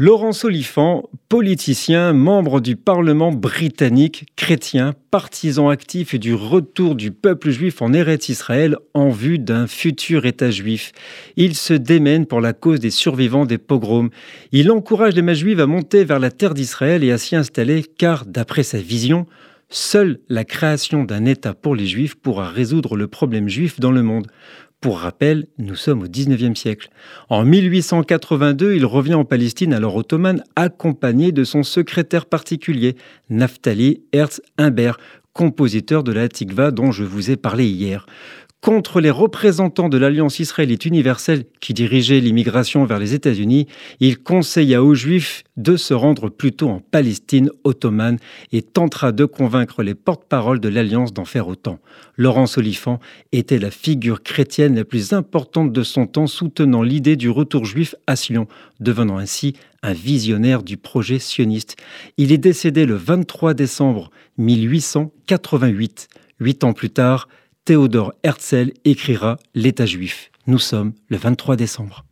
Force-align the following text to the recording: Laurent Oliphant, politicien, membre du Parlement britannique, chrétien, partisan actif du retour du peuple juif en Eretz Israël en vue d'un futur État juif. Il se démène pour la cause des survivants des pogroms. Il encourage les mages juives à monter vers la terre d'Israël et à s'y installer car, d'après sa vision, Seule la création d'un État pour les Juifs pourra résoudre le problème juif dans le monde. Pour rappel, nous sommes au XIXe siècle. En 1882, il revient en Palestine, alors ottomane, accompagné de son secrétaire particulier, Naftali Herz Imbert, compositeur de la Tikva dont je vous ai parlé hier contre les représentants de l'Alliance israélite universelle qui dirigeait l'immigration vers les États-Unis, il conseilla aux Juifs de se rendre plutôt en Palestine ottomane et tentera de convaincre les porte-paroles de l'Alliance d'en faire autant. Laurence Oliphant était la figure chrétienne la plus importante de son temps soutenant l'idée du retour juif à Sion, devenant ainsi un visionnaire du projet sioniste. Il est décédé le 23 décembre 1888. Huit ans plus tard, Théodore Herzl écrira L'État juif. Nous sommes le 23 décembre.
Laurent 0.00 0.30
Oliphant, 0.44 1.10
politicien, 1.28 2.12
membre 2.12 2.60
du 2.60 2.76
Parlement 2.76 3.32
britannique, 3.32 4.26
chrétien, 4.36 4.94
partisan 5.10 5.70
actif 5.70 6.14
du 6.14 6.34
retour 6.34 6.94
du 6.94 7.10
peuple 7.10 7.50
juif 7.50 7.82
en 7.82 7.92
Eretz 7.92 8.28
Israël 8.28 8.76
en 8.94 9.08
vue 9.08 9.40
d'un 9.40 9.66
futur 9.66 10.24
État 10.24 10.52
juif. 10.52 10.92
Il 11.36 11.56
se 11.56 11.74
démène 11.74 12.26
pour 12.26 12.40
la 12.40 12.52
cause 12.52 12.78
des 12.78 12.92
survivants 12.92 13.44
des 13.44 13.58
pogroms. 13.58 14.10
Il 14.52 14.70
encourage 14.70 15.16
les 15.16 15.22
mages 15.22 15.38
juives 15.38 15.58
à 15.58 15.66
monter 15.66 16.04
vers 16.04 16.20
la 16.20 16.30
terre 16.30 16.54
d'Israël 16.54 17.02
et 17.02 17.10
à 17.10 17.18
s'y 17.18 17.34
installer 17.34 17.82
car, 17.82 18.24
d'après 18.24 18.62
sa 18.62 18.78
vision, 18.78 19.26
Seule 19.70 20.20
la 20.30 20.44
création 20.44 21.04
d'un 21.04 21.26
État 21.26 21.52
pour 21.52 21.74
les 21.74 21.86
Juifs 21.86 22.14
pourra 22.14 22.48
résoudre 22.48 22.96
le 22.96 23.06
problème 23.06 23.50
juif 23.50 23.80
dans 23.80 23.90
le 23.90 24.02
monde. 24.02 24.28
Pour 24.80 25.00
rappel, 25.00 25.46
nous 25.58 25.74
sommes 25.74 26.04
au 26.04 26.08
XIXe 26.08 26.58
siècle. 26.58 26.88
En 27.28 27.44
1882, 27.44 28.74
il 28.74 28.86
revient 28.86 29.14
en 29.14 29.26
Palestine, 29.26 29.74
alors 29.74 29.96
ottomane, 29.96 30.42
accompagné 30.56 31.32
de 31.32 31.44
son 31.44 31.64
secrétaire 31.64 32.24
particulier, 32.24 32.96
Naftali 33.28 34.04
Herz 34.12 34.40
Imbert, 34.56 34.98
compositeur 35.34 36.02
de 36.02 36.12
la 36.12 36.28
Tikva 36.28 36.70
dont 36.70 36.90
je 36.90 37.04
vous 37.04 37.30
ai 37.30 37.36
parlé 37.36 37.66
hier 37.66 38.06
contre 38.60 39.00
les 39.00 39.10
représentants 39.10 39.88
de 39.88 39.98
l'Alliance 39.98 40.40
israélite 40.40 40.84
universelle 40.84 41.44
qui 41.60 41.74
dirigeait 41.74 42.20
l'immigration 42.20 42.84
vers 42.84 42.98
les 42.98 43.14
États-Unis, 43.14 43.68
il 44.00 44.18
conseilla 44.18 44.82
aux 44.82 44.94
Juifs 44.94 45.44
de 45.56 45.76
se 45.76 45.94
rendre 45.94 46.28
plutôt 46.28 46.68
en 46.68 46.80
Palestine 46.80 47.50
ottomane 47.62 48.18
et 48.50 48.62
tentera 48.62 49.12
de 49.12 49.24
convaincre 49.24 49.82
les 49.82 49.94
porte-paroles 49.94 50.58
de 50.58 50.68
l'Alliance 50.68 51.12
d'en 51.12 51.24
faire 51.24 51.46
autant. 51.46 51.78
Laurence 52.16 52.58
Oliphant 52.58 52.98
était 53.30 53.58
la 53.58 53.70
figure 53.70 54.22
chrétienne 54.22 54.74
la 54.74 54.84
plus 54.84 55.12
importante 55.12 55.72
de 55.72 55.82
son 55.84 56.06
temps 56.06 56.26
soutenant 56.26 56.82
l'idée 56.82 57.16
du 57.16 57.30
retour 57.30 57.64
juif 57.64 57.94
à 58.08 58.16
Sion, 58.16 58.48
devenant 58.80 59.18
ainsi 59.18 59.54
un 59.82 59.92
visionnaire 59.92 60.64
du 60.64 60.76
projet 60.76 61.20
sioniste. 61.20 61.76
Il 62.16 62.32
est 62.32 62.38
décédé 62.38 62.86
le 62.86 62.96
23 62.96 63.54
décembre 63.54 64.10
1888. 64.38 66.08
Huit 66.40 66.64
ans 66.64 66.72
plus 66.72 66.90
tard, 66.90 67.28
Théodore 67.68 68.14
Herzl 68.22 68.72
écrira 68.86 69.36
L'État 69.54 69.84
juif. 69.84 70.30
Nous 70.46 70.58
sommes 70.58 70.94
le 71.10 71.18
23 71.18 71.54
décembre. 71.54 72.07